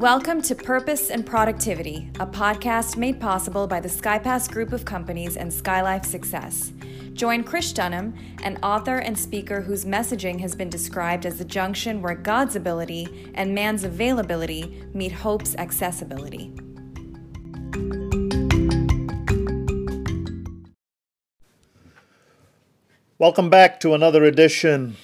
Welcome 0.00 0.40
to 0.44 0.54
Purpose 0.54 1.10
and 1.10 1.26
Productivity, 1.26 2.08
a 2.20 2.26
podcast 2.26 2.96
made 2.96 3.20
possible 3.20 3.66
by 3.66 3.80
the 3.80 3.88
SkyPass 3.90 4.50
Group 4.50 4.72
of 4.72 4.86
Companies 4.86 5.36
and 5.36 5.52
SkyLife 5.52 6.06
Success. 6.06 6.72
Join 7.12 7.44
Krish 7.44 7.74
Dhanam, 7.74 8.16
an 8.42 8.56
author 8.62 8.96
and 8.96 9.18
speaker 9.18 9.60
whose 9.60 9.84
messaging 9.84 10.40
has 10.40 10.56
been 10.56 10.70
described 10.70 11.26
as 11.26 11.36
the 11.36 11.44
junction 11.44 12.00
where 12.00 12.14
God's 12.14 12.56
ability 12.56 13.30
and 13.34 13.54
man's 13.54 13.84
availability 13.84 14.82
meet 14.94 15.12
hope's 15.12 15.54
accessibility. 15.56 16.50
Welcome 23.18 23.50
back 23.50 23.80
to 23.80 23.92
another 23.92 24.24
edition 24.24 24.96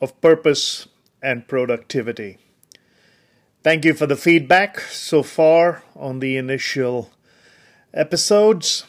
of 0.00 0.20
Purpose 0.20 0.88
and 1.22 1.46
Productivity. 1.46 2.38
Thank 3.62 3.84
you 3.84 3.92
for 3.92 4.06
the 4.06 4.16
feedback 4.16 4.80
so 4.80 5.22
far 5.22 5.82
on 5.94 6.20
the 6.20 6.36
initial 6.36 7.10
episodes, 7.92 8.86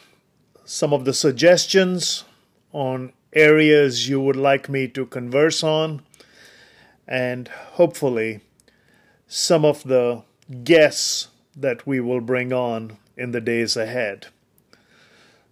some 0.64 0.94
of 0.94 1.04
the 1.04 1.12
suggestions 1.12 2.24
on 2.72 3.12
areas 3.34 4.08
you 4.08 4.20
would 4.20 4.36
like 4.36 4.70
me 4.70 4.88
to 4.88 5.04
converse 5.04 5.62
on, 5.62 6.00
and 7.06 7.48
hopefully 7.48 8.40
some 9.26 9.64
of 9.64 9.82
the 9.84 10.22
guests 10.64 11.28
that 11.54 11.86
we 11.86 12.00
will 12.00 12.22
bring 12.22 12.52
on 12.52 12.96
in 13.16 13.32
the 13.32 13.40
days 13.40 13.76
ahead. 13.76 14.28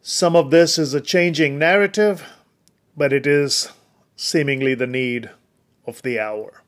Some 0.01 0.35
of 0.35 0.51
this 0.51 0.79
is 0.79 0.95
a 0.95 1.01
changing 1.01 1.59
narrative 1.59 2.25
but 2.97 3.13
it 3.13 3.27
is 3.27 3.71
seemingly 4.17 4.75
the 4.75 4.87
need 4.87 5.31
of 5.87 6.03
the 6.03 6.19
hour. 6.19 6.60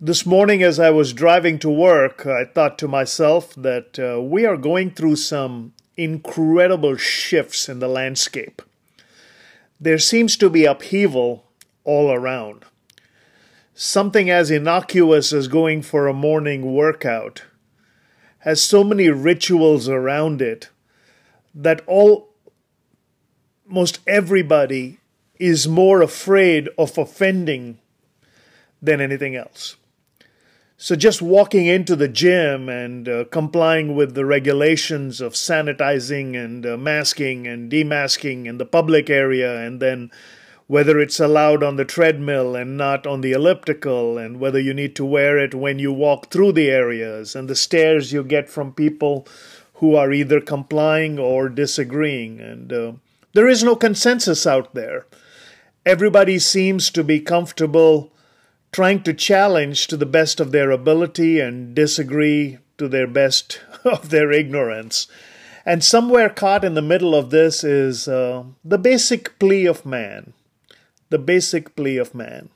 This 0.00 0.24
morning, 0.24 0.62
as 0.62 0.78
I 0.78 0.90
was 0.90 1.12
driving 1.12 1.58
to 1.58 1.68
work, 1.68 2.24
I 2.24 2.44
thought 2.44 2.78
to 2.78 2.86
myself 2.86 3.52
that 3.56 3.98
uh, 3.98 4.22
we 4.22 4.46
are 4.46 4.56
going 4.56 4.92
through 4.92 5.16
some 5.16 5.72
incredible 5.96 6.94
shifts 6.96 7.68
in 7.68 7.80
the 7.80 7.88
landscape. 7.88 8.62
There 9.80 9.98
seems 9.98 10.36
to 10.36 10.48
be 10.48 10.64
upheaval 10.66 11.46
all 11.82 12.12
around. 12.12 12.64
Something 13.74 14.30
as 14.30 14.52
innocuous 14.52 15.32
as 15.32 15.48
going 15.48 15.82
for 15.82 16.06
a 16.06 16.12
morning 16.12 16.72
workout 16.72 17.42
has 18.40 18.62
so 18.62 18.84
many 18.84 19.08
rituals 19.08 19.88
around 19.88 20.40
it 20.40 20.68
that 21.52 21.82
all 21.88 22.28
most 23.66 23.98
everybody 24.06 25.00
is 25.40 25.66
more 25.66 26.02
afraid 26.02 26.68
of 26.78 26.96
offending 26.96 27.80
than 28.80 29.00
anything 29.00 29.34
else. 29.34 29.74
So, 30.80 30.94
just 30.94 31.20
walking 31.20 31.66
into 31.66 31.96
the 31.96 32.06
gym 32.06 32.68
and 32.68 33.08
uh, 33.08 33.24
complying 33.32 33.96
with 33.96 34.14
the 34.14 34.24
regulations 34.24 35.20
of 35.20 35.32
sanitizing 35.32 36.36
and 36.36 36.64
uh, 36.64 36.76
masking 36.76 37.48
and 37.48 37.68
demasking 37.68 38.46
in 38.46 38.58
the 38.58 38.64
public 38.64 39.10
area, 39.10 39.58
and 39.58 39.82
then 39.82 40.12
whether 40.68 41.00
it's 41.00 41.18
allowed 41.18 41.64
on 41.64 41.74
the 41.74 41.84
treadmill 41.84 42.54
and 42.54 42.76
not 42.76 43.08
on 43.08 43.22
the 43.22 43.32
elliptical, 43.32 44.18
and 44.18 44.38
whether 44.38 44.60
you 44.60 44.72
need 44.72 44.94
to 44.94 45.04
wear 45.04 45.36
it 45.36 45.52
when 45.52 45.80
you 45.80 45.92
walk 45.92 46.30
through 46.30 46.52
the 46.52 46.70
areas, 46.70 47.34
and 47.34 47.50
the 47.50 47.56
stares 47.56 48.12
you 48.12 48.22
get 48.22 48.48
from 48.48 48.72
people 48.72 49.26
who 49.74 49.96
are 49.96 50.12
either 50.12 50.40
complying 50.40 51.18
or 51.18 51.48
disagreeing. 51.48 52.38
And 52.38 52.72
uh, 52.72 52.92
there 53.32 53.48
is 53.48 53.64
no 53.64 53.74
consensus 53.74 54.46
out 54.46 54.74
there. 54.74 55.06
Everybody 55.84 56.38
seems 56.38 56.88
to 56.90 57.02
be 57.02 57.18
comfortable 57.18 58.12
trying 58.72 59.02
to 59.02 59.14
challenge 59.14 59.86
to 59.86 59.96
the 59.96 60.06
best 60.06 60.40
of 60.40 60.52
their 60.52 60.70
ability 60.70 61.40
and 61.40 61.74
disagree 61.74 62.58
to 62.76 62.88
their 62.88 63.06
best 63.06 63.60
of 63.84 64.10
their 64.10 64.30
ignorance. 64.32 65.06
And 65.64 65.84
somewhere 65.84 66.30
caught 66.30 66.64
in 66.64 66.74
the 66.74 66.82
middle 66.82 67.14
of 67.14 67.30
this 67.30 67.62
is 67.62 68.08
uh, 68.08 68.44
the 68.64 68.78
basic 68.78 69.38
plea 69.38 69.66
of 69.66 69.84
man. 69.84 70.32
The 71.10 71.18
basic 71.18 71.76
plea 71.76 71.98
of 71.98 72.14
man. 72.14 72.50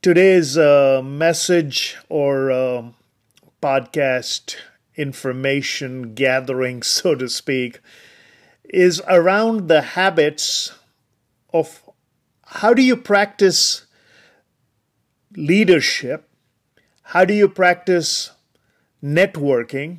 Today's 0.00 0.58
uh, 0.58 1.00
message 1.02 1.96
or 2.08 2.50
uh, 2.50 2.84
podcast 3.62 4.56
information 4.96 6.14
gathering, 6.14 6.82
so 6.82 7.14
to 7.14 7.28
speak, 7.28 7.80
is 8.64 9.02
around 9.08 9.68
the 9.68 9.82
habits 9.82 10.72
of 11.52 11.82
how 12.46 12.74
do 12.74 12.82
you 12.82 12.96
practice 12.96 13.86
leadership? 15.36 16.28
How 17.02 17.24
do 17.24 17.34
you 17.34 17.48
practice 17.48 18.30
networking? 19.02 19.98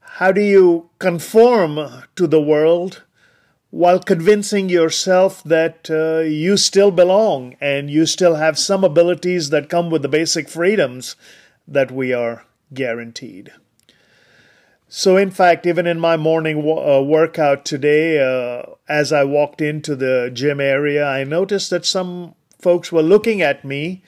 How 0.00 0.30
do 0.32 0.40
you 0.40 0.90
conform 0.98 2.04
to 2.16 2.26
the 2.26 2.40
world 2.40 3.02
while 3.70 3.98
convincing 3.98 4.68
yourself 4.68 5.42
that 5.44 5.90
uh, 5.90 6.20
you 6.20 6.56
still 6.56 6.90
belong 6.90 7.56
and 7.60 7.90
you 7.90 8.04
still 8.06 8.34
have 8.34 8.58
some 8.58 8.84
abilities 8.84 9.50
that 9.50 9.70
come 9.70 9.90
with 9.90 10.02
the 10.02 10.08
basic 10.08 10.48
freedoms 10.48 11.16
that 11.66 11.90
we 11.90 12.12
are 12.12 12.44
guaranteed? 12.74 13.52
So, 14.94 15.16
in 15.16 15.30
fact, 15.30 15.64
even 15.64 15.86
in 15.86 15.98
my 15.98 16.18
morning 16.18 16.58
uh, 16.58 17.00
workout 17.00 17.64
today, 17.64 18.20
uh, 18.20 18.74
as 18.86 19.10
I 19.10 19.24
walked 19.24 19.62
into 19.62 19.96
the 19.96 20.30
gym 20.30 20.60
area, 20.60 21.06
I 21.06 21.24
noticed 21.24 21.70
that 21.70 21.86
some 21.86 22.34
folks 22.60 22.92
were 22.92 23.02
looking 23.02 23.40
at 23.40 23.64
me 23.64 24.02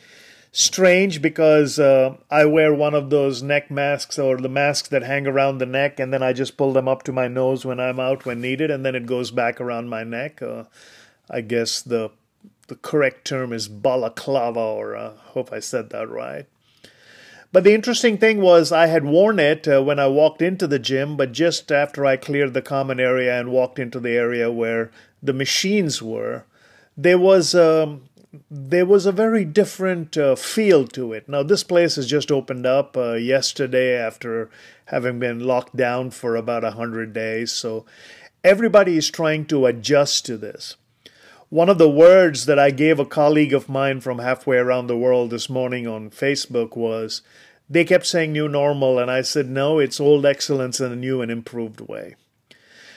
strange 0.54 1.20
because 1.20 1.80
uh, 1.80 2.16
I 2.30 2.44
wear 2.44 2.72
one 2.72 2.94
of 2.94 3.10
those 3.10 3.42
neck 3.42 3.72
masks 3.72 4.20
or 4.20 4.36
the 4.36 4.48
masks 4.48 4.88
that 4.88 5.02
hang 5.02 5.26
around 5.26 5.58
the 5.58 5.66
neck, 5.66 5.98
and 5.98 6.12
then 6.12 6.22
I 6.22 6.32
just 6.32 6.56
pull 6.56 6.72
them 6.72 6.86
up 6.86 7.02
to 7.02 7.12
my 7.12 7.26
nose 7.26 7.66
when 7.66 7.80
I'm 7.80 7.98
out 7.98 8.24
when 8.24 8.40
needed, 8.40 8.70
and 8.70 8.86
then 8.86 8.94
it 8.94 9.04
goes 9.04 9.32
back 9.32 9.60
around 9.60 9.88
my 9.88 10.04
neck. 10.04 10.40
Uh, 10.40 10.64
I 11.28 11.40
guess 11.42 11.82
the 11.82 12.10
the 12.68 12.76
correct 12.76 13.26
term 13.26 13.52
is 13.52 13.68
balaclava, 13.68 14.60
or 14.60 14.96
I 14.96 15.00
uh, 15.00 15.12
hope 15.16 15.52
I 15.52 15.58
said 15.58 15.90
that 15.90 16.08
right. 16.08 16.46
But 17.52 17.64
the 17.64 17.74
interesting 17.74 18.16
thing 18.16 18.40
was, 18.40 18.72
I 18.72 18.86
had 18.86 19.04
worn 19.04 19.38
it 19.38 19.68
uh, 19.68 19.82
when 19.82 19.98
I 19.98 20.06
walked 20.06 20.40
into 20.40 20.66
the 20.66 20.78
gym, 20.78 21.16
but 21.16 21.32
just 21.32 21.70
after 21.70 22.06
I 22.06 22.16
cleared 22.16 22.54
the 22.54 22.62
common 22.62 22.98
area 22.98 23.38
and 23.38 23.50
walked 23.50 23.78
into 23.78 24.00
the 24.00 24.12
area 24.12 24.50
where 24.50 24.90
the 25.22 25.32
machines 25.32 26.00
were, 26.00 26.44
there 26.96 27.18
was 27.18 27.54
um, 27.54 28.08
there 28.50 28.86
was 28.86 29.06
a 29.06 29.12
very 29.12 29.44
different 29.44 30.16
uh, 30.16 30.36
feel 30.36 30.86
to 30.88 31.12
it. 31.12 31.28
Now, 31.28 31.42
this 31.42 31.64
place 31.64 31.96
has 31.96 32.06
just 32.06 32.30
opened 32.30 32.66
up 32.66 32.96
uh, 32.96 33.14
yesterday 33.14 33.96
after 33.96 34.50
having 34.86 35.18
been 35.18 35.40
locked 35.40 35.76
down 35.76 36.10
for 36.10 36.36
about 36.36 36.64
a 36.64 36.72
hundred 36.72 37.12
days, 37.12 37.52
so 37.52 37.84
everybody 38.42 38.96
is 38.96 39.10
trying 39.10 39.46
to 39.46 39.66
adjust 39.66 40.26
to 40.26 40.36
this. 40.36 40.76
One 41.48 41.68
of 41.68 41.78
the 41.78 41.90
words 41.90 42.46
that 42.46 42.58
I 42.58 42.70
gave 42.70 42.98
a 42.98 43.06
colleague 43.06 43.54
of 43.54 43.68
mine 43.68 44.00
from 44.00 44.18
halfway 44.18 44.56
around 44.56 44.86
the 44.86 44.96
world 44.96 45.30
this 45.30 45.48
morning 45.48 45.86
on 45.86 46.10
Facebook 46.10 46.76
was 46.76 47.22
they 47.70 47.84
kept 47.84 48.06
saying 48.06 48.32
new 48.32 48.48
normal, 48.48 48.98
and 48.98 49.10
I 49.10 49.22
said, 49.22 49.48
no, 49.48 49.78
it's 49.78 50.00
old 50.00 50.26
excellence 50.26 50.80
in 50.80 50.92
a 50.92 50.96
new 50.96 51.22
and 51.22 51.30
improved 51.30 51.80
way. 51.80 52.16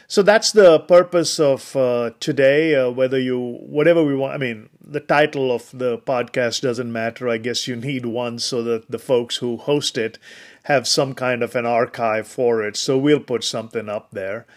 So 0.10 0.22
that's 0.22 0.54
the 0.54 0.80
purpose 0.80 1.38
of 1.38 1.76
uh, 1.76 2.12
today. 2.22 2.76
Uh, 2.76 2.90
whether 2.90 3.20
you, 3.20 3.58
whatever 3.60 4.04
we 4.06 4.16
want, 4.16 4.34
I 4.34 4.38
mean, 4.38 4.70
the 4.80 5.02
title 5.02 5.52
of 5.52 5.70
the 5.74 5.98
podcast 5.98 6.62
doesn't 6.62 6.92
matter. 6.92 7.28
I 7.28 7.38
guess 7.38 7.68
you 7.68 7.76
need 7.76 8.06
one 8.06 8.40
so 8.40 8.64
that 8.64 8.90
the 8.90 9.00
folks 9.00 9.38
who 9.38 9.58
host 9.58 9.98
it 9.98 10.18
have 10.64 10.88
some 10.88 11.14
kind 11.14 11.44
of 11.44 11.58
an 11.58 11.66
archive 11.66 12.26
for 12.26 12.64
it. 12.64 12.78
So 12.78 12.98
we'll 12.98 13.20
put 13.20 13.44
something 13.44 13.90
up 13.90 14.12
there. 14.12 14.48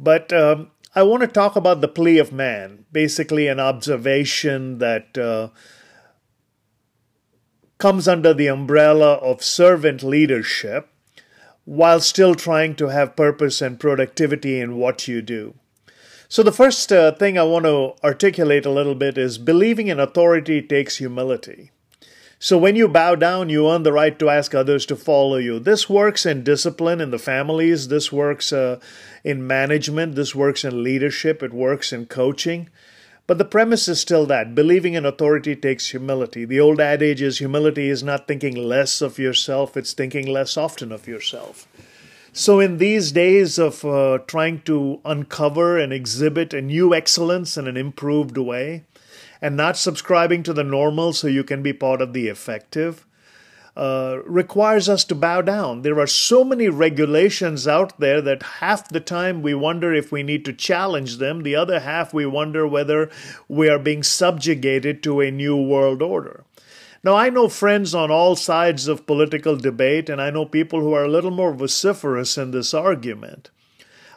But 0.00 0.32
um, 0.32 0.72
I 0.96 1.04
want 1.04 1.20
to 1.20 1.28
talk 1.28 1.54
about 1.54 1.80
the 1.80 1.86
plea 1.86 2.18
of 2.18 2.32
man, 2.32 2.84
basically, 2.90 3.46
an 3.46 3.60
observation 3.60 4.78
that 4.78 5.16
uh, 5.16 5.50
comes 7.78 8.08
under 8.08 8.34
the 8.34 8.48
umbrella 8.48 9.14
of 9.14 9.44
servant 9.44 10.02
leadership 10.02 10.88
while 11.68 12.00
still 12.00 12.34
trying 12.34 12.74
to 12.74 12.88
have 12.88 13.14
purpose 13.14 13.60
and 13.60 13.78
productivity 13.78 14.58
in 14.58 14.76
what 14.76 15.06
you 15.06 15.20
do. 15.20 15.54
So, 16.26 16.42
the 16.42 16.50
first 16.52 16.90
uh, 16.90 17.12
thing 17.12 17.36
I 17.36 17.42
want 17.42 17.66
to 17.66 17.92
articulate 18.02 18.64
a 18.64 18.70
little 18.70 18.94
bit 18.94 19.18
is 19.18 19.36
believing 19.36 19.88
in 19.88 20.00
authority 20.00 20.62
takes 20.62 20.96
humility. 20.96 21.70
So 22.40 22.56
when 22.56 22.76
you 22.76 22.86
bow 22.86 23.16
down, 23.16 23.48
you 23.48 23.68
earn 23.68 23.82
the 23.82 23.92
right 23.92 24.16
to 24.20 24.30
ask 24.30 24.54
others 24.54 24.86
to 24.86 24.96
follow 24.96 25.38
you. 25.38 25.58
This 25.58 25.90
works 25.90 26.24
in 26.24 26.44
discipline 26.44 27.00
in 27.00 27.10
the 27.10 27.18
families. 27.18 27.88
This 27.88 28.12
works 28.12 28.52
uh, 28.52 28.78
in 29.24 29.44
management. 29.44 30.14
This 30.14 30.36
works 30.36 30.64
in 30.64 30.84
leadership. 30.84 31.42
It 31.42 31.52
works 31.52 31.92
in 31.92 32.06
coaching. 32.06 32.68
But 33.28 33.36
the 33.36 33.44
premise 33.44 33.88
is 33.88 34.00
still 34.00 34.24
that 34.26 34.54
believing 34.54 34.94
in 34.94 35.04
authority 35.04 35.54
takes 35.54 35.90
humility. 35.90 36.46
The 36.46 36.60
old 36.60 36.80
adage 36.80 37.20
is 37.20 37.38
humility 37.38 37.90
is 37.90 38.02
not 38.02 38.26
thinking 38.26 38.56
less 38.56 39.02
of 39.02 39.18
yourself, 39.18 39.76
it's 39.76 39.92
thinking 39.92 40.26
less 40.26 40.56
often 40.56 40.90
of 40.90 41.06
yourself. 41.06 41.68
So, 42.32 42.58
in 42.58 42.78
these 42.78 43.12
days 43.12 43.58
of 43.58 43.84
uh, 43.84 44.20
trying 44.26 44.62
to 44.62 45.00
uncover 45.04 45.78
and 45.78 45.92
exhibit 45.92 46.54
a 46.54 46.62
new 46.62 46.94
excellence 46.94 47.58
in 47.58 47.68
an 47.68 47.76
improved 47.76 48.38
way, 48.38 48.84
and 49.42 49.56
not 49.56 49.76
subscribing 49.76 50.42
to 50.44 50.54
the 50.54 50.64
normal 50.64 51.12
so 51.12 51.28
you 51.28 51.44
can 51.44 51.62
be 51.62 51.74
part 51.74 52.00
of 52.00 52.14
the 52.14 52.28
effective. 52.28 53.04
Uh, 53.78 54.18
requires 54.26 54.88
us 54.88 55.04
to 55.04 55.14
bow 55.14 55.40
down. 55.40 55.82
There 55.82 56.00
are 56.00 56.06
so 56.08 56.42
many 56.42 56.68
regulations 56.68 57.68
out 57.68 58.00
there 58.00 58.20
that 58.20 58.42
half 58.42 58.88
the 58.88 58.98
time 58.98 59.40
we 59.40 59.54
wonder 59.54 59.94
if 59.94 60.10
we 60.10 60.24
need 60.24 60.44
to 60.46 60.52
challenge 60.52 61.18
them, 61.18 61.44
the 61.44 61.54
other 61.54 61.78
half 61.78 62.12
we 62.12 62.26
wonder 62.26 62.66
whether 62.66 63.08
we 63.46 63.68
are 63.68 63.78
being 63.78 64.02
subjugated 64.02 65.00
to 65.04 65.20
a 65.20 65.30
new 65.30 65.56
world 65.56 66.02
order. 66.02 66.42
Now, 67.04 67.14
I 67.14 67.30
know 67.30 67.48
friends 67.48 67.94
on 67.94 68.10
all 68.10 68.34
sides 68.34 68.88
of 68.88 69.06
political 69.06 69.54
debate, 69.54 70.10
and 70.10 70.20
I 70.20 70.30
know 70.30 70.44
people 70.44 70.80
who 70.80 70.92
are 70.94 71.04
a 71.04 71.08
little 71.08 71.30
more 71.30 71.54
vociferous 71.54 72.36
in 72.36 72.50
this 72.50 72.74
argument. 72.74 73.50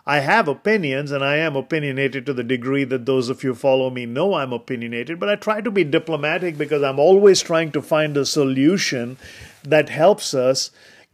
I 0.05 0.19
have 0.19 0.47
opinions 0.47 1.11
and 1.11 1.23
I 1.23 1.37
am 1.37 1.55
opinionated 1.55 2.25
to 2.25 2.33
the 2.33 2.43
degree 2.43 2.83
that 2.85 3.05
those 3.05 3.29
of 3.29 3.43
you 3.43 3.53
follow 3.53 3.89
me 3.89 4.05
know 4.05 4.33
I'm 4.33 4.51
opinionated, 4.51 5.19
but 5.19 5.29
I 5.29 5.35
try 5.35 5.61
to 5.61 5.69
be 5.69 5.83
diplomatic 5.83 6.57
because 6.57 6.81
I'm 6.81 6.99
always 6.99 7.41
trying 7.41 7.71
to 7.73 7.81
find 7.81 8.17
a 8.17 8.25
solution 8.25 9.17
that 9.63 9.89
helps 9.89 10.33
us 10.33 10.71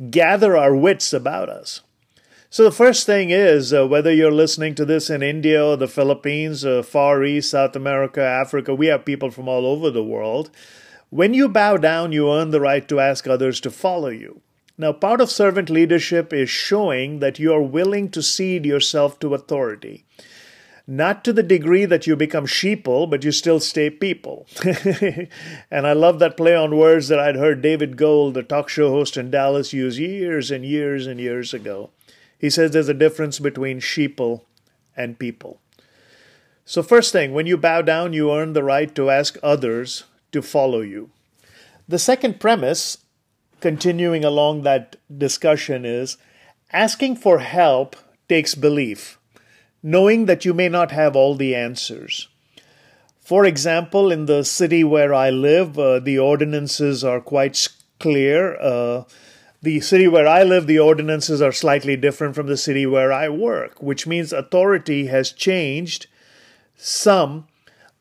gather 0.10 0.56
our 0.56 0.76
wits 0.76 1.12
about 1.12 1.50
us. 1.50 1.82
So, 2.50 2.64
the 2.64 2.72
first 2.72 3.06
thing 3.06 3.30
is 3.30 3.74
uh, 3.74 3.86
whether 3.86 4.14
you're 4.14 4.32
listening 4.32 4.74
to 4.76 4.86
this 4.86 5.10
in 5.10 5.22
India 5.22 5.64
or 5.64 5.76
the 5.76 5.88
Philippines, 5.88 6.64
or 6.64 6.82
Far 6.82 7.26
East, 7.26 7.52
South 7.52 7.76
America, 7.76 8.22
Africa, 8.22 8.74
we 8.74 8.88
have 8.88 9.04
people 9.04 9.32
from 9.32 9.50
all 9.50 9.66
over 9.66 9.92
the 9.92 10.04
world. 10.04 10.50
When 11.10 11.34
you 11.34 11.50
bow 11.50 11.76
down, 11.76 12.14
you 12.14 12.32
earn 12.32 12.52
the 12.52 12.62
right 12.62 12.88
to 12.88 13.02
ask 13.02 13.28
others 13.28 13.60
to 13.62 13.70
follow 13.70 14.10
you. 14.10 14.42
Now, 14.78 14.94
part 14.94 15.22
of 15.22 15.32
servant 15.32 15.72
leadership 15.72 16.32
is 16.32 16.50
showing 16.50 17.20
that 17.20 17.40
you 17.40 17.52
are 17.52 17.62
willing 17.64 18.10
to 18.12 18.22
cede 18.22 18.66
yourself 18.66 19.20
to 19.20 19.34
authority. 19.34 20.06
Not 20.86 21.24
to 21.26 21.34
the 21.34 21.44
degree 21.44 21.86
that 21.86 22.06
you 22.06 22.16
become 22.16 22.46
sheeple, 22.46 23.10
but 23.10 23.24
you 23.24 23.32
still 23.32 23.60
stay 23.60 23.90
people. 23.90 24.48
and 24.64 25.88
I 25.88 25.94
love 25.94 26.20
that 26.20 26.38
play 26.38 26.56
on 26.56 26.78
words 26.78 27.08
that 27.08 27.20
I'd 27.20 27.36
heard 27.36 27.62
David 27.62 27.98
Gold, 27.98 28.36
the 28.36 28.44
talk 28.44 28.70
show 28.70 28.92
host 28.92 29.18
in 29.18 29.32
Dallas, 29.32 29.74
use 29.74 30.00
years 30.00 30.52
and 30.52 30.64
years 30.64 31.08
and 31.08 31.20
years 31.20 31.54
ago. 31.54 31.90
He 32.38 32.50
says 32.50 32.72
there's 32.72 32.88
a 32.88 32.94
difference 32.94 33.40
between 33.40 33.80
sheeple 33.80 34.42
and 34.96 35.20
people. 35.20 35.60
So, 36.66 36.84
first 36.84 37.12
thing, 37.12 37.34
when 37.34 37.48
you 37.48 37.58
bow 37.58 37.82
down, 37.82 38.14
you 38.14 38.32
earn 38.32 38.54
the 38.54 38.64
right 38.64 38.94
to 38.96 39.10
ask 39.10 39.38
others 39.42 40.04
to 40.32 40.42
follow 40.42 40.82
you. 40.82 41.10
The 41.88 42.00
second 42.00 42.40
premise 42.40 43.00
continuing 43.60 44.24
along 44.24 44.64
that 44.64 44.96
discussion 45.16 45.86
is 45.86 46.18
asking 46.72 47.16
for 47.16 47.40
help 47.40 47.96
takes 48.28 48.56
belief, 48.56 49.18
knowing 49.82 50.26
that 50.26 50.46
you 50.46 50.54
may 50.54 50.70
not 50.70 50.92
have 50.92 51.16
all 51.16 51.36
the 51.36 51.56
answers. 51.56 52.28
For 53.22 53.46
example, 53.46 54.12
in 54.12 54.26
the 54.26 54.44
city 54.44 54.84
where 54.84 55.14
I 55.14 55.30
live, 55.30 55.78
uh, 55.78 56.00
the 56.00 56.18
ordinances 56.20 57.04
are 57.04 57.20
quite 57.20 57.68
clear. 58.00 58.58
Uh, 58.60 59.04
the 59.62 59.80
city 59.82 60.08
where 60.08 60.28
I 60.28 60.44
live, 60.44 60.68
the 60.68 60.80
ordinances 60.80 61.42
are 61.42 61.52
slightly 61.52 61.96
different 61.96 62.36
from 62.36 62.48
the 62.48 62.58
city 62.58 62.86
where 62.86 63.12
I 63.12 63.28
work, 63.28 63.82
which 63.82 64.08
means 64.08 64.32
authority 64.32 65.08
has 65.08 65.32
changed 65.32 66.08
some 66.78 67.48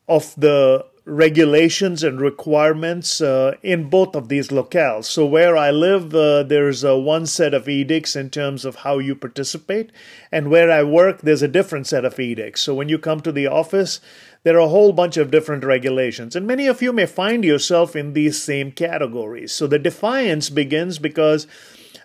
of 0.07 0.33
the 0.37 0.85
regulations 1.07 2.03
and 2.03 2.19
requirements 2.19 3.21
uh, 3.21 3.55
in 3.63 3.89
both 3.89 4.13
of 4.13 4.27
these 4.27 4.49
locales. 4.49 5.05
So, 5.05 5.25
where 5.25 5.55
I 5.55 5.71
live, 5.71 6.13
uh, 6.13 6.43
there's 6.43 6.83
uh, 6.83 6.97
one 6.97 7.25
set 7.25 7.53
of 7.53 7.69
edicts 7.69 8.13
in 8.13 8.29
terms 8.29 8.65
of 8.65 8.75
how 8.75 8.99
you 8.99 9.15
participate, 9.15 9.91
and 10.33 10.51
where 10.51 10.69
I 10.69 10.83
work, 10.83 11.21
there's 11.21 11.41
a 11.41 11.47
different 11.47 11.87
set 11.87 12.03
of 12.03 12.19
edicts. 12.19 12.61
So, 12.61 12.75
when 12.75 12.89
you 12.89 12.99
come 12.99 13.21
to 13.21 13.31
the 13.31 13.47
office, 13.47 14.01
there 14.43 14.57
are 14.57 14.67
a 14.67 14.67
whole 14.67 14.91
bunch 14.91 15.15
of 15.15 15.31
different 15.31 15.63
regulations, 15.63 16.35
and 16.35 16.45
many 16.45 16.67
of 16.67 16.81
you 16.81 16.91
may 16.91 17.05
find 17.05 17.45
yourself 17.45 17.95
in 17.95 18.11
these 18.11 18.41
same 18.41 18.73
categories. 18.73 19.53
So, 19.53 19.65
the 19.65 19.79
defiance 19.79 20.49
begins 20.49 20.99
because 20.99 21.47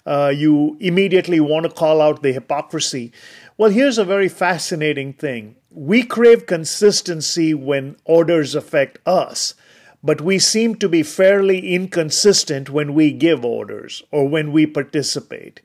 uh, 0.07 0.33
you 0.35 0.77
immediately 0.81 1.41
want 1.41 1.65
to 1.65 1.71
call 1.71 2.01
out 2.01 2.23
the 2.23 2.33
hypocrisy. 2.33 3.13
Well, 3.57 3.71
here's 3.71 3.99
a 3.99 4.05
very 4.05 4.29
fascinating 4.29 5.13
thing 5.13 5.57
we 5.71 6.03
crave 6.03 6.47
consistency 6.47 7.55
when 7.55 7.97
orders 8.05 8.55
affect 8.55 8.99
us, 9.07 9.55
but 10.03 10.21
we 10.21 10.39
seem 10.39 10.75
to 10.77 10.89
be 10.89 11.03
fairly 11.03 11.75
inconsistent 11.75 12.69
when 12.69 12.95
we 12.95 13.13
give 13.13 13.45
orders 13.45 14.03
or 14.11 14.29
when 14.29 14.53
we 14.53 14.67
participate. 14.67 15.61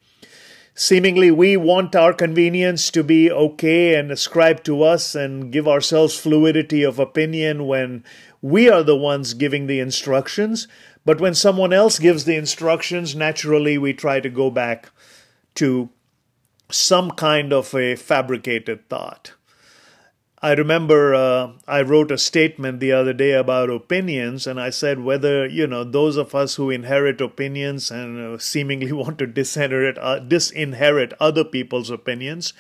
Seemingly, 0.80 1.32
we 1.32 1.58
want 1.58 1.96
our 1.96 2.14
convenience 2.14 2.92
to 2.92 3.04
be 3.04 3.32
okay 3.32 3.96
and 3.96 4.12
ascribe 4.12 4.64
to 4.66 4.84
us 4.84 5.16
and 5.16 5.52
give 5.52 5.68
ourselves 5.68 6.20
fluidity 6.20 6.84
of 6.84 7.00
opinion 7.00 7.66
when 7.66 8.04
we 8.44 8.70
are 8.70 8.84
the 8.84 8.96
ones 8.96 9.34
giving 9.34 9.66
the 9.66 9.80
instructions. 9.80 10.68
But 11.08 11.22
when 11.22 11.36
someone 11.36 11.72
else 11.72 12.00
gives 12.00 12.26
the 12.26 12.36
instructions, 12.36 13.16
naturally 13.16 13.78
we 13.78 13.94
try 13.94 14.20
to 14.20 14.30
go 14.30 14.52
back 14.52 14.90
to 15.56 15.88
some 16.70 17.12
kind 17.12 17.54
of 17.54 17.74
a 17.74 17.96
fabricated 17.96 18.90
thought. 18.90 19.32
I 20.42 20.52
remember 20.52 21.16
uh, 21.16 21.54
I 21.66 21.84
wrote 21.84 22.12
a 22.12 22.18
statement 22.18 22.82
the 22.82 22.92
other 22.92 23.14
day 23.14 23.32
about 23.32 23.70
opinions, 23.70 24.46
and 24.46 24.60
I 24.60 24.70
said 24.70 25.00
whether 25.00 25.48
you 25.48 25.66
know 25.66 25.86
those 25.86 26.18
of 26.18 26.36
us 26.36 26.56
who 26.56 26.70
inherit 26.70 27.22
opinions 27.22 27.90
and 27.90 28.20
uh, 28.20 28.38
seemingly 28.38 28.92
want 29.02 29.18
to 29.20 29.28
disinherit 29.28 29.98
uh, 30.02 30.20
disinherit 30.20 31.14
other 31.22 31.46
people's 31.46 31.90
opinions. 31.90 32.52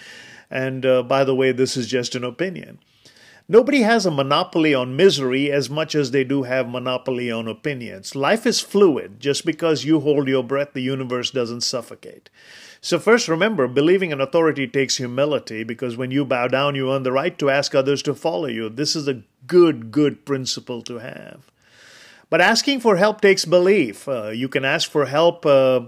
And 0.49 0.85
uh, 0.85 1.03
by 1.03 1.25
the 1.25 1.35
way, 1.35 1.51
this 1.51 1.75
is 1.75 1.87
just 1.87 2.15
an 2.15 2.23
opinion. 2.23 2.79
Nobody 3.49 3.83
has 3.83 4.05
a 4.05 4.11
monopoly 4.11 4.73
on 4.73 4.97
misery 4.97 5.49
as 5.49 5.69
much 5.69 5.95
as 5.95 6.11
they 6.11 6.25
do 6.25 6.43
have 6.43 6.67
monopoly 6.67 7.31
on 7.31 7.47
opinions. 7.47 8.13
Life 8.13 8.45
is 8.45 8.59
fluid. 8.59 9.21
Just 9.21 9.45
because 9.45 9.85
you 9.85 10.01
hold 10.01 10.27
your 10.27 10.43
breath, 10.43 10.73
the 10.73 10.81
universe 10.81 11.31
doesn't 11.31 11.61
suffocate. 11.61 12.29
So, 12.81 12.99
first 12.99 13.29
remember, 13.29 13.69
believing 13.69 14.11
in 14.11 14.19
authority 14.19 14.67
takes 14.67 14.97
humility 14.97 15.63
because 15.63 15.95
when 15.95 16.11
you 16.11 16.25
bow 16.25 16.49
down, 16.49 16.75
you 16.75 16.91
earn 16.91 17.03
the 17.03 17.13
right 17.13 17.39
to 17.39 17.49
ask 17.49 17.73
others 17.73 18.03
to 18.03 18.13
follow 18.13 18.47
you. 18.47 18.67
This 18.67 18.97
is 18.97 19.07
a 19.07 19.23
good, 19.47 19.91
good 19.91 20.25
principle 20.25 20.81
to 20.81 20.97
have. 20.97 21.49
But 22.29 22.41
asking 22.41 22.81
for 22.81 22.97
help 22.97 23.21
takes 23.21 23.45
belief. 23.45 24.09
Uh, 24.09 24.29
you 24.29 24.49
can 24.49 24.65
ask 24.65 24.91
for 24.91 25.05
help. 25.05 25.45
Uh, 25.45 25.85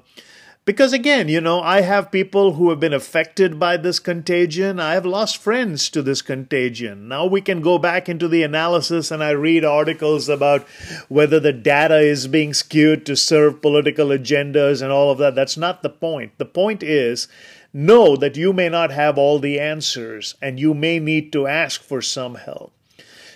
because 0.69 0.94
again, 0.94 1.30
you 1.30 1.42
know, 1.42 1.62
I 1.62 1.81
have 1.81 2.12
people 2.12 2.54
who 2.54 2.69
have 2.69 2.80
been 2.80 2.94
affected 2.94 3.57
by 3.57 3.75
this 3.75 3.98
contagion. 3.98 4.80
I 4.80 4.94
have 4.94 5.04
lost 5.04 5.39
friends 5.39 5.89
to 5.89 6.04
this 6.04 6.21
contagion. 6.21 7.07
Now 7.07 7.25
we 7.25 7.42
can 7.42 7.62
go 7.62 7.80
back 7.80 8.07
into 8.07 8.27
the 8.27 8.44
analysis 8.44 9.10
and 9.10 9.24
I 9.24 9.31
read 9.31 9.66
articles 9.66 10.30
about 10.30 10.68
whether 11.07 11.39
the 11.39 11.54
data 11.54 11.98
is 11.98 12.27
being 12.27 12.54
skewed 12.54 13.04
to 13.07 13.16
serve 13.16 13.64
political 13.64 14.09
agendas 14.09 14.83
and 14.83 14.92
all 14.92 15.09
of 15.09 15.18
that. 15.18 15.33
That's 15.33 15.57
not 15.57 15.81
the 15.81 15.90
point. 15.90 16.38
The 16.38 16.45
point 16.45 16.83
is 16.83 17.28
know 17.73 18.16
that 18.18 18.38
you 18.38 18.54
may 18.54 18.69
not 18.69 18.92
have 18.92 19.18
all 19.18 19.40
the 19.40 19.59
answers 19.59 20.35
and 20.40 20.59
you 20.59 20.76
may 20.76 20.99
need 20.99 21.33
to 21.33 21.47
ask 21.47 21.81
for 21.81 21.99
some 21.99 22.35
help. 22.35 22.73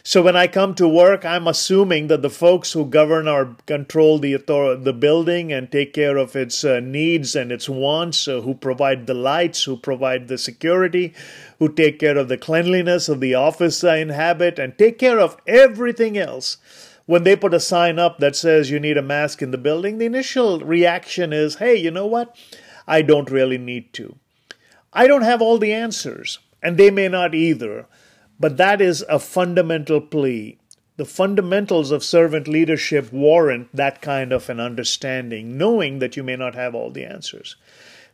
So 0.05 0.21
when 0.21 0.35
I 0.35 0.47
come 0.47 0.75
to 0.75 0.87
work, 0.87 1.23
I'm 1.23 1.47
assuming 1.47 2.07
that 2.07 2.21
the 2.21 2.29
folks 2.29 2.73
who 2.73 2.85
govern 2.85 3.25
or 3.25 3.55
control 3.65 4.19
the 4.19 4.35
the 4.35 4.91
building 4.91 5.53
and 5.53 5.71
take 5.71 5.93
care 5.93 6.17
of 6.17 6.35
its 6.35 6.65
uh, 6.65 6.81
needs 6.81 7.37
and 7.37 7.53
its 7.53 7.69
wants, 7.69 8.27
uh, 8.27 8.41
who 8.41 8.53
provide 8.53 9.07
the 9.07 9.13
lights, 9.13 9.63
who 9.63 9.77
provide 9.77 10.27
the 10.27 10.37
security, 10.37 11.13
who 11.57 11.69
take 11.69 11.99
care 11.99 12.17
of 12.17 12.27
the 12.27 12.37
cleanliness 12.37 13.07
of 13.07 13.21
the 13.21 13.33
office 13.33 13.81
I 13.81 13.97
inhabit, 13.97 14.59
and 14.59 14.77
take 14.77 14.99
care 14.99 15.21
of 15.21 15.37
everything 15.47 16.17
else. 16.17 16.57
When 17.05 17.23
they 17.23 17.37
put 17.37 17.53
a 17.53 17.59
sign 17.61 17.97
up 17.97 18.19
that 18.19 18.35
says 18.35 18.69
you 18.69 18.81
need 18.81 18.97
a 18.97 19.01
mask 19.01 19.41
in 19.41 19.51
the 19.51 19.57
building, 19.57 19.99
the 19.99 20.05
initial 20.05 20.59
reaction 20.59 21.31
is, 21.31 21.55
hey, 21.55 21.75
you 21.77 21.91
know 21.91 22.07
what? 22.07 22.35
I 22.85 23.03
don't 23.03 23.31
really 23.31 23.57
need 23.57 23.93
to. 23.93 24.17
I 24.91 25.07
don't 25.07 25.21
have 25.21 25.41
all 25.41 25.57
the 25.57 25.71
answers, 25.71 26.39
and 26.61 26.77
they 26.77 26.91
may 26.91 27.07
not 27.07 27.33
either. 27.33 27.87
But 28.39 28.57
that 28.57 28.81
is 28.81 29.03
a 29.07 29.19
fundamental 29.19 30.01
plea. 30.01 30.57
The 30.97 31.05
fundamentals 31.05 31.91
of 31.91 32.03
servant 32.03 32.47
leadership 32.47 33.11
warrant 33.11 33.69
that 33.75 34.01
kind 34.01 34.31
of 34.31 34.49
an 34.49 34.59
understanding, 34.59 35.57
knowing 35.57 35.99
that 35.99 36.15
you 36.15 36.23
may 36.23 36.35
not 36.35 36.53
have 36.55 36.75
all 36.75 36.91
the 36.91 37.05
answers. 37.05 37.55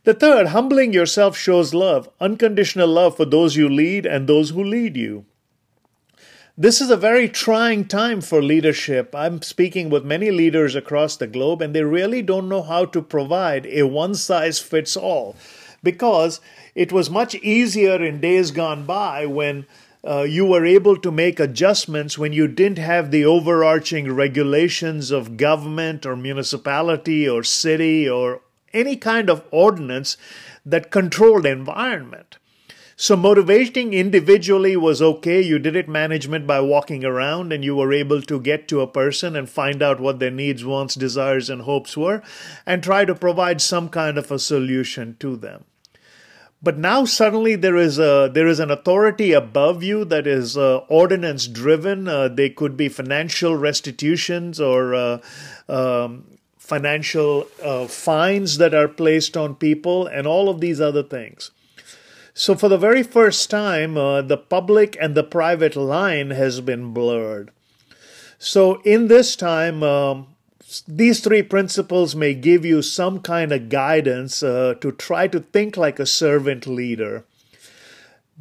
The 0.04 0.14
third, 0.14 0.48
humbling 0.48 0.94
yourself 0.94 1.36
shows 1.36 1.74
love, 1.74 2.08
unconditional 2.20 2.88
love 2.88 3.16
for 3.16 3.26
those 3.26 3.56
you 3.56 3.68
lead 3.68 4.06
and 4.06 4.26
those 4.26 4.50
who 4.50 4.64
lead 4.64 4.96
you. 4.96 5.26
This 6.56 6.80
is 6.80 6.90
a 6.90 6.96
very 6.96 7.28
trying 7.28 7.86
time 7.86 8.20
for 8.20 8.42
leadership. 8.42 9.14
I'm 9.14 9.40
speaking 9.42 9.88
with 9.88 10.04
many 10.04 10.30
leaders 10.30 10.74
across 10.74 11.16
the 11.16 11.26
globe, 11.26 11.62
and 11.62 11.74
they 11.74 11.84
really 11.84 12.22
don't 12.22 12.48
know 12.48 12.62
how 12.62 12.84
to 12.86 13.02
provide 13.02 13.66
a 13.66 13.84
one 13.84 14.14
size 14.14 14.58
fits 14.58 14.96
all 14.96 15.36
because 15.82 16.40
it 16.74 16.92
was 16.92 17.08
much 17.08 17.34
easier 17.36 18.02
in 18.02 18.20
days 18.20 18.50
gone 18.50 18.84
by 18.84 19.26
when 19.26 19.66
uh, 20.06 20.22
you 20.22 20.46
were 20.46 20.64
able 20.64 20.96
to 20.96 21.10
make 21.10 21.38
adjustments 21.38 22.16
when 22.16 22.32
you 22.32 22.48
didn't 22.48 22.78
have 22.78 23.10
the 23.10 23.24
overarching 23.24 24.10
regulations 24.12 25.10
of 25.10 25.36
government 25.36 26.06
or 26.06 26.16
municipality 26.16 27.28
or 27.28 27.42
city 27.42 28.08
or 28.08 28.40
any 28.72 28.96
kind 28.96 29.28
of 29.28 29.44
ordinance 29.50 30.16
that 30.64 30.90
controlled 30.90 31.42
the 31.42 31.50
environment. 31.50 32.38
So, 32.96 33.16
motivating 33.16 33.94
individually 33.94 34.76
was 34.76 35.00
okay. 35.00 35.40
You 35.40 35.58
did 35.58 35.74
it 35.74 35.88
management 35.88 36.46
by 36.46 36.60
walking 36.60 37.02
around 37.02 37.50
and 37.50 37.64
you 37.64 37.74
were 37.74 37.94
able 37.94 38.20
to 38.20 38.38
get 38.38 38.68
to 38.68 38.82
a 38.82 38.86
person 38.86 39.34
and 39.34 39.48
find 39.48 39.82
out 39.82 40.00
what 40.00 40.18
their 40.18 40.30
needs, 40.30 40.66
wants, 40.66 40.96
desires, 40.96 41.48
and 41.48 41.62
hopes 41.62 41.96
were 41.96 42.22
and 42.66 42.82
try 42.82 43.06
to 43.06 43.14
provide 43.14 43.62
some 43.62 43.88
kind 43.88 44.18
of 44.18 44.30
a 44.30 44.38
solution 44.38 45.16
to 45.20 45.34
them. 45.36 45.64
But 46.62 46.76
now 46.76 47.06
suddenly 47.06 47.56
there 47.56 47.76
is 47.76 47.98
a 47.98 48.30
there 48.32 48.46
is 48.46 48.60
an 48.60 48.70
authority 48.70 49.32
above 49.32 49.82
you 49.82 50.04
that 50.04 50.26
is 50.26 50.58
uh, 50.58 50.78
ordinance 50.88 51.46
driven. 51.46 52.06
Uh, 52.06 52.28
they 52.28 52.50
could 52.50 52.76
be 52.76 52.88
financial 52.88 53.56
restitutions 53.56 54.60
or 54.60 54.94
uh, 54.94 55.18
um, 55.68 56.24
financial 56.58 57.48
uh, 57.62 57.86
fines 57.86 58.58
that 58.58 58.74
are 58.74 58.88
placed 58.88 59.36
on 59.36 59.54
people, 59.54 60.06
and 60.06 60.26
all 60.26 60.48
of 60.48 60.60
these 60.60 60.80
other 60.80 61.02
things. 61.02 61.50
So, 62.32 62.54
for 62.54 62.68
the 62.68 62.78
very 62.78 63.02
first 63.02 63.50
time, 63.50 63.96
uh, 63.96 64.22
the 64.22 64.36
public 64.36 64.96
and 65.00 65.14
the 65.14 65.24
private 65.24 65.74
line 65.74 66.30
has 66.30 66.60
been 66.60 66.92
blurred. 66.92 67.50
So, 68.38 68.80
in 68.82 69.08
this 69.08 69.34
time, 69.34 69.82
um, 69.82 70.28
these 70.86 71.20
three 71.20 71.42
principles 71.42 72.14
may 72.14 72.34
give 72.34 72.64
you 72.64 72.82
some 72.82 73.20
kind 73.20 73.52
of 73.52 73.68
guidance 73.68 74.42
uh, 74.42 74.74
to 74.80 74.92
try 74.92 75.26
to 75.26 75.40
think 75.40 75.76
like 75.76 75.98
a 75.98 76.06
servant 76.06 76.66
leader. 76.66 77.24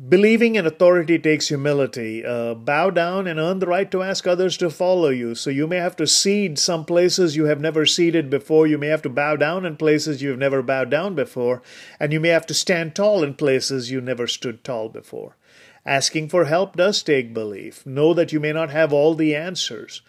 Believing 0.08 0.56
in 0.56 0.66
authority 0.66 1.20
takes 1.20 1.50
humility. 1.50 2.24
Uh, 2.26 2.54
bow 2.54 2.90
down 2.90 3.28
and 3.28 3.38
earn 3.38 3.60
the 3.60 3.68
right 3.68 3.92
to 3.92 4.02
ask 4.02 4.26
others 4.26 4.56
to 4.58 4.70
follow 4.70 5.10
you. 5.10 5.36
So 5.36 5.50
you 5.50 5.68
may 5.68 5.76
have 5.76 5.98
to 5.98 6.08
cede 6.08 6.58
some 6.58 6.86
places 6.86 7.36
you 7.36 7.46
have 7.46 7.60
never 7.60 7.86
ceded 7.86 8.30
before. 8.30 8.66
You 8.66 8.78
may 8.78 8.88
have 8.88 9.02
to 9.02 9.10
bow 9.10 9.36
down 9.36 9.66
in 9.66 9.76
places 9.76 10.22
you've 10.22 10.40
never 10.40 10.62
bowed 10.62 10.90
down 10.90 11.16
before. 11.16 11.62
And 12.00 12.14
you 12.14 12.22
may 12.22 12.30
have 12.30 12.46
to 12.46 12.54
stand 12.54 12.96
tall 12.96 13.24
in 13.24 13.34
places 13.34 13.92
you 13.92 14.00
never 14.00 14.26
stood 14.26 14.64
tall 14.64 14.88
before. 14.88 15.36
Asking 15.86 16.30
for 16.30 16.46
help 16.46 16.78
does 16.78 17.04
take 17.04 17.34
belief. 17.34 17.86
Know 17.86 18.14
that 18.14 18.32
you 18.32 18.40
may 18.40 18.54
not 18.54 18.70
have 18.70 18.94
all 18.94 19.16
the 19.16 19.36
answers. 19.36 20.02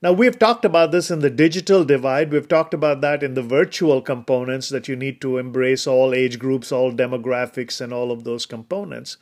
Now, 0.00 0.12
we've 0.12 0.38
talked 0.38 0.64
about 0.64 0.92
this 0.92 1.10
in 1.10 1.18
the 1.18 1.30
digital 1.30 1.84
divide. 1.84 2.30
We've 2.30 2.46
talked 2.46 2.72
about 2.72 3.00
that 3.00 3.24
in 3.24 3.34
the 3.34 3.42
virtual 3.42 4.00
components 4.00 4.68
that 4.68 4.86
you 4.86 4.94
need 4.94 5.20
to 5.22 5.38
embrace 5.38 5.88
all 5.88 6.14
age 6.14 6.38
groups, 6.38 6.70
all 6.70 6.92
demographics, 6.92 7.80
and 7.80 7.92
all 7.92 8.12
of 8.12 8.22
those 8.22 8.46
components. 8.46 9.16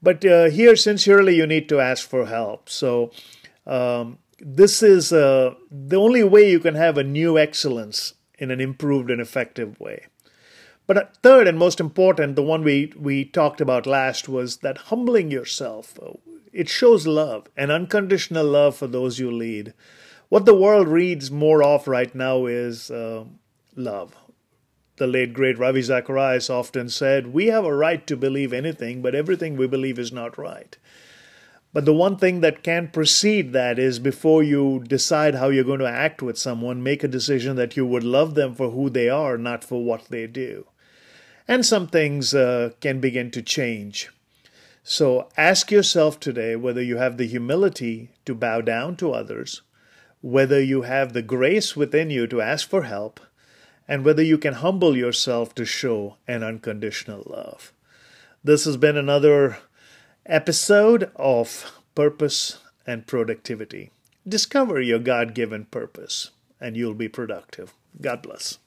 But 0.00 0.24
uh, 0.24 0.50
here, 0.50 0.76
sincerely, 0.76 1.34
you 1.34 1.48
need 1.48 1.68
to 1.68 1.80
ask 1.80 2.08
for 2.08 2.26
help. 2.26 2.68
So, 2.68 3.10
um, 3.66 4.18
this 4.38 4.84
is 4.84 5.12
uh, 5.12 5.54
the 5.68 5.96
only 5.96 6.22
way 6.22 6.48
you 6.48 6.60
can 6.60 6.76
have 6.76 6.96
a 6.96 7.04
new 7.04 7.36
excellence 7.36 8.14
in 8.38 8.52
an 8.52 8.60
improved 8.60 9.10
and 9.10 9.20
effective 9.20 9.80
way. 9.80 10.06
But 10.86 10.96
uh, 10.96 11.04
third 11.24 11.48
and 11.48 11.58
most 11.58 11.80
important, 11.80 12.36
the 12.36 12.42
one 12.42 12.62
we, 12.62 12.92
we 12.96 13.24
talked 13.24 13.60
about 13.60 13.84
last 13.84 14.28
was 14.28 14.58
that 14.58 14.78
humbling 14.78 15.32
yourself. 15.32 15.98
It 16.52 16.68
shows 16.68 17.04
love, 17.04 17.48
an 17.56 17.72
unconditional 17.72 18.46
love 18.46 18.76
for 18.76 18.86
those 18.86 19.18
you 19.18 19.32
lead 19.32 19.74
what 20.34 20.46
the 20.46 20.52
world 20.52 20.88
reads 20.88 21.30
more 21.30 21.62
of 21.62 21.86
right 21.86 22.12
now 22.12 22.46
is 22.46 22.90
uh, 22.90 23.22
love. 23.76 24.16
The 24.96 25.06
late 25.06 25.32
great 25.32 25.60
Ravi 25.60 25.80
Zacharias 25.80 26.50
often 26.50 26.88
said, 26.88 27.28
We 27.28 27.46
have 27.46 27.64
a 27.64 27.72
right 27.72 28.04
to 28.08 28.16
believe 28.16 28.52
anything, 28.52 29.00
but 29.00 29.14
everything 29.14 29.56
we 29.56 29.68
believe 29.68 29.96
is 29.96 30.10
not 30.10 30.36
right. 30.36 30.76
But 31.72 31.84
the 31.84 31.94
one 31.94 32.16
thing 32.16 32.40
that 32.40 32.64
can 32.64 32.88
precede 32.88 33.52
that 33.52 33.78
is 33.78 34.00
before 34.00 34.42
you 34.42 34.82
decide 34.84 35.36
how 35.36 35.50
you're 35.50 35.62
going 35.62 35.78
to 35.78 35.88
act 35.88 36.20
with 36.20 36.36
someone, 36.36 36.82
make 36.82 37.04
a 37.04 37.08
decision 37.16 37.54
that 37.54 37.76
you 37.76 37.86
would 37.86 38.02
love 38.02 38.34
them 38.34 38.56
for 38.56 38.70
who 38.70 38.90
they 38.90 39.08
are, 39.08 39.38
not 39.38 39.62
for 39.62 39.84
what 39.84 40.06
they 40.06 40.26
do. 40.26 40.66
And 41.46 41.64
some 41.64 41.86
things 41.86 42.34
uh, 42.34 42.70
can 42.80 42.98
begin 42.98 43.30
to 43.30 43.40
change. 43.40 44.10
So 44.82 45.28
ask 45.36 45.70
yourself 45.70 46.18
today 46.18 46.56
whether 46.56 46.82
you 46.82 46.96
have 46.96 47.18
the 47.18 47.28
humility 47.28 48.10
to 48.24 48.34
bow 48.34 48.62
down 48.62 48.96
to 48.96 49.12
others 49.12 49.62
whether 50.24 50.58
you 50.58 50.80
have 50.82 51.12
the 51.12 51.20
grace 51.20 51.76
within 51.76 52.08
you 52.08 52.26
to 52.26 52.40
ask 52.40 52.66
for 52.66 52.84
help, 52.84 53.20
and 53.86 54.02
whether 54.02 54.22
you 54.22 54.38
can 54.38 54.54
humble 54.54 54.96
yourself 54.96 55.54
to 55.54 55.66
show 55.66 56.16
an 56.26 56.42
unconditional 56.42 57.22
love. 57.26 57.74
This 58.42 58.64
has 58.64 58.78
been 58.78 58.96
another 58.96 59.58
episode 60.24 61.10
of 61.16 61.78
Purpose 61.94 62.56
and 62.86 63.06
Productivity. 63.06 63.90
Discover 64.26 64.80
your 64.80 64.98
God 64.98 65.34
given 65.34 65.66
purpose, 65.66 66.30
and 66.58 66.74
you'll 66.74 66.94
be 66.94 67.08
productive. 67.08 67.74
God 68.00 68.22
bless. 68.22 68.58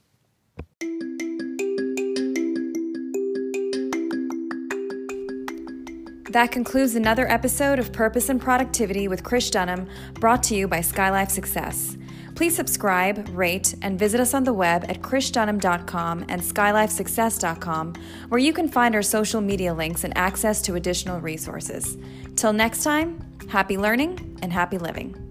That 6.30 6.52
concludes 6.52 6.96
another 6.96 7.30
episode 7.32 7.80
of 7.80 7.94
Purpose 7.94 8.28
and 8.28 8.42
Productivity 8.42 9.08
with 9.08 9.24
Krish 9.24 9.50
Dhanam, 9.50 9.88
brought 10.16 10.44
to 10.44 10.56
you 10.56 10.68
by 10.68 10.80
Skylife 10.80 11.32
Success. 11.32 11.98
Please 12.36 12.56
subscribe, 12.56 13.28
rate, 13.30 13.74
and 13.82 13.98
visit 13.98 14.20
us 14.20 14.34
on 14.34 14.44
the 14.44 14.54
web 14.54 14.86
at 14.90 15.02
krishdhanam.com 15.02 16.26
and 16.28 16.42
skylifesuccess.com, 16.42 17.94
where 18.28 18.40
you 18.40 18.54
can 18.54 18.68
find 18.68 18.94
our 18.94 19.02
social 19.02 19.42
media 19.42 19.74
links 19.74 20.04
and 20.04 20.16
access 20.18 20.62
to 20.62 20.76
additional 20.76 21.20
resources. 21.22 21.98
Till 22.36 22.54
next 22.54 22.84
time, 22.84 23.20
happy 23.50 23.78
learning 23.78 24.38
and 24.42 24.52
happy 24.52 24.78
living. 24.78 25.27